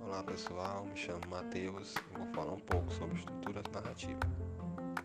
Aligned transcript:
Olá 0.00 0.22
pessoal, 0.24 0.86
me 0.86 0.96
chamo 0.96 1.20
Matheus 1.28 1.94
e 1.94 2.16
vou 2.16 2.26
falar 2.28 2.54
um 2.54 2.60
pouco 2.60 2.90
sobre 2.90 3.18
estrutura 3.18 3.62
narrativa, 3.70 4.18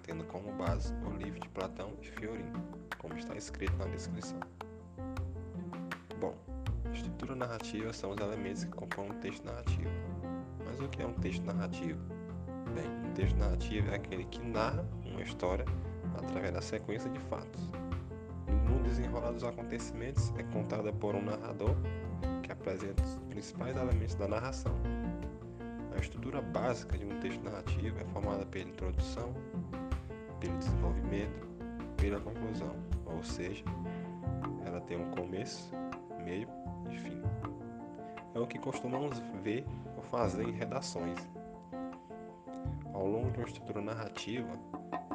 tendo 0.03 0.23
como 0.23 0.53
base 0.53 0.93
o 1.05 1.09
livro 1.17 1.41
de 1.41 1.49
Platão 1.49 1.91
e 2.01 2.05
Fiorin, 2.11 2.53
como 2.97 3.17
está 3.17 3.35
escrito 3.35 3.75
na 3.75 3.87
descrição. 3.87 4.39
Bom, 6.17 6.33
estrutura 6.93 7.35
narrativa 7.35 7.91
são 7.91 8.11
os 8.11 8.21
elementos 8.21 8.63
que 8.63 8.71
compõem 8.71 9.11
um 9.11 9.19
texto 9.19 9.43
narrativo. 9.43 9.91
Mas 10.65 10.79
o 10.79 10.87
que 10.87 11.01
é 11.01 11.05
um 11.05 11.13
texto 11.15 11.43
narrativo? 11.43 12.22
Bem, 12.73 12.85
um 13.09 13.13
texto 13.13 13.37
narrativo 13.37 13.91
é 13.91 13.95
aquele 13.95 14.23
que 14.25 14.41
narra 14.41 14.85
uma 15.05 15.21
história 15.21 15.65
através 16.17 16.53
da 16.53 16.61
sequência 16.61 17.09
de 17.09 17.19
fatos. 17.19 17.71
No 18.67 18.81
desenrolar 18.83 19.31
dos 19.31 19.43
acontecimentos 19.43 20.33
é 20.37 20.43
contada 20.43 20.91
por 20.91 21.15
um 21.15 21.21
narrador 21.21 21.75
que 22.41 22.51
apresenta 22.51 23.03
os 23.03 23.15
principais 23.29 23.75
elementos 23.75 24.15
da 24.15 24.27
narração. 24.27 24.73
A 25.95 25.99
estrutura 25.99 26.41
básica 26.41 26.97
de 26.97 27.05
um 27.05 27.19
texto 27.19 27.43
narrativo 27.43 27.99
é 27.99 28.05
formada 28.05 28.45
pela 28.45 28.69
introdução, 28.69 29.33
pelo 30.39 30.57
desenvolvimento, 30.57 31.47
pela 31.97 32.19
conclusão, 32.19 32.75
ou 33.05 33.23
seja, 33.23 33.63
ela 34.65 34.81
tem 34.81 34.97
um 34.97 35.11
começo, 35.11 35.71
meio 36.23 36.47
e 36.89 36.97
fim. 36.97 37.21
É 38.33 38.39
o 38.39 38.47
que 38.47 38.57
costumamos 38.57 39.19
ver 39.43 39.65
ou 39.95 40.03
fazer 40.03 40.43
em 40.43 40.51
redações. 40.51 41.19
Ao 42.93 43.07
longo 43.07 43.31
de 43.31 43.39
uma 43.39 43.47
estrutura 43.47 43.81
narrativa, 43.81 44.59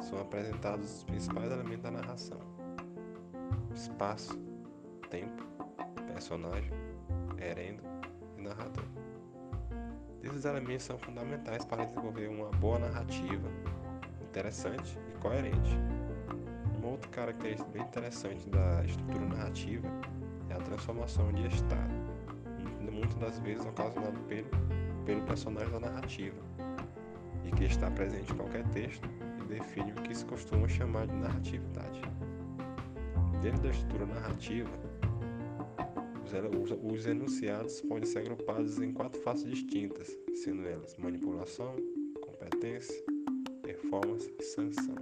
são 0.01 0.19
apresentados 0.19 0.97
os 0.97 1.03
principais 1.05 1.49
elementos 1.49 1.83
da 1.83 1.91
narração: 1.91 2.39
espaço, 3.73 4.37
tempo, 5.09 5.43
personagem, 6.13 6.71
herendo 7.37 7.81
e 8.37 8.41
narrador. 8.41 8.83
Esses 10.21 10.43
elementos 10.43 10.85
são 10.85 10.97
fundamentais 10.97 11.63
para 11.63 11.85
desenvolver 11.85 12.27
uma 12.27 12.49
boa 12.51 12.79
narrativa, 12.79 13.47
interessante 14.21 14.99
e 15.09 15.17
coerente. 15.19 15.77
Uma 16.77 16.89
outra 16.89 17.09
característica 17.09 17.69
bem 17.71 17.81
interessante 17.81 18.49
da 18.49 18.83
estrutura 18.83 19.25
narrativa 19.25 19.87
é 20.49 20.53
a 20.53 20.57
transformação 20.57 21.31
de 21.31 21.47
estado, 21.47 21.93
muitas 22.91 23.15
das 23.15 23.39
vezes 23.39 23.65
ocasionado 23.65 24.19
pelo, 24.27 24.49
pelo 25.05 25.21
personagem 25.23 25.71
da 25.71 25.79
narrativa, 25.79 26.37
e 27.45 27.51
que 27.51 27.65
está 27.65 27.89
presente 27.91 28.31
em 28.31 28.35
qualquer 28.35 28.67
texto 28.69 29.07
e 29.41 29.47
define 29.47 29.91
o 29.91 29.95
que 29.95 30.15
se 30.15 30.25
costuma 30.25 30.67
chamar 30.67 31.07
de 31.07 31.15
narratividade. 31.15 32.01
Dentro 33.41 33.61
da 33.61 33.69
estrutura 33.69 34.05
narrativa, 34.05 34.69
os 36.83 37.05
enunciados 37.07 37.81
podem 37.81 38.05
ser 38.05 38.19
agrupados 38.19 38.79
em 38.79 38.91
quatro 38.91 39.19
faces 39.21 39.49
distintas, 39.49 40.15
sendo 40.35 40.67
elas 40.67 40.95
manipulação, 40.97 41.75
competência, 42.21 43.03
performance 43.63 44.31
e 44.39 44.43
sanção. 44.43 44.95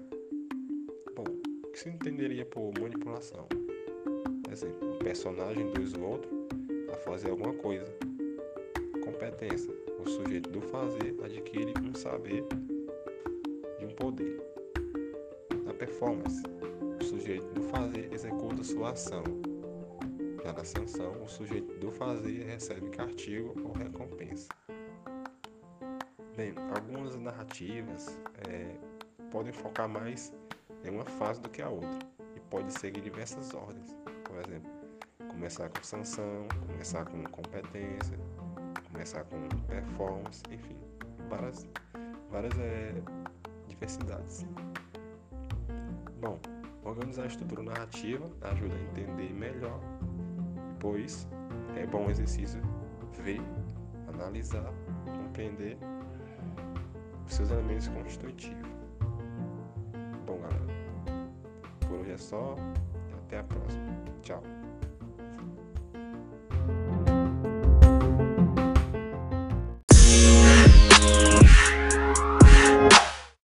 Bom, 1.15 1.25
o 1.65 1.71
que 1.71 1.79
se 1.79 1.89
entenderia 1.89 2.45
por 2.45 2.71
manipulação? 2.79 3.47
Exemplo, 4.51 4.95
um 4.95 4.99
personagem 4.99 5.67
induz 5.67 5.93
o 5.93 6.01
outro 6.01 6.47
a 6.93 6.97
fazer 6.97 7.29
alguma 7.29 7.53
coisa. 7.53 8.06
Competência, 9.17 9.73
o 9.97 10.07
sujeito 10.07 10.47
do 10.51 10.61
fazer 10.61 11.15
adquire 11.25 11.73
um 11.81 11.95
saber 11.95 12.45
e 13.79 13.85
um 13.85 13.89
poder. 13.95 14.39
Na 15.65 15.73
performance, 15.73 16.43
o 17.01 17.03
sujeito 17.03 17.47
do 17.47 17.63
fazer 17.63 18.13
executa 18.13 18.63
sua 18.63 18.91
ação 18.91 19.23
já 20.43 20.53
na 20.53 20.63
sanção, 20.63 21.23
o 21.23 21.27
sujeito 21.27 21.79
do 21.79 21.91
fazer 21.91 22.43
recebe 22.43 22.91
castigo 22.91 23.55
ou 23.63 23.71
recompensa. 23.71 24.49
Bem, 26.35 26.53
algumas 26.75 27.15
narrativas 27.15 28.19
é, 28.47 28.75
podem 29.31 29.51
focar 29.51 29.89
mais 29.89 30.31
em 30.85 30.91
uma 30.91 31.05
fase 31.05 31.41
do 31.41 31.49
que 31.49 31.63
a 31.63 31.69
outra 31.69 32.07
e 32.35 32.39
pode 32.51 32.71
seguir 32.71 33.01
diversas 33.01 33.51
ordens. 33.55 33.95
Por 34.25 34.35
exemplo, 34.35 34.69
começar 35.31 35.69
com 35.69 35.81
sanção, 35.81 36.47
começar 36.67 37.03
com 37.05 37.23
competência, 37.23 38.15
começar 38.97 39.23
com 39.25 39.47
performance, 39.67 40.41
enfim, 40.49 40.75
várias, 41.29 41.67
várias 42.31 42.57
é, 42.57 42.95
diversidades. 43.67 44.43
Bom, 46.19 46.39
organizar 46.83 47.23
a 47.23 47.27
estrutura 47.27 47.61
narrativa 47.61 48.27
ajuda 48.41 48.73
a 48.73 48.81
entender 48.81 49.31
melhor 49.33 49.79
pois 50.79 51.27
é 51.75 51.85
bom 51.85 52.09
exercício 52.09 52.59
ver, 53.21 53.41
analisar, 54.07 54.73
compreender 55.05 55.77
os 57.27 57.33
seus 57.35 57.51
elementos 57.51 57.87
constitutivos. 57.89 58.67
Bom, 60.25 60.39
galera, 60.39 61.27
por 61.81 61.99
hoje 61.99 62.11
é 62.13 62.17
só 62.17 62.55
até 63.25 63.39
a 63.39 63.43
próxima. 63.43 63.85
Tchau. 64.23 64.41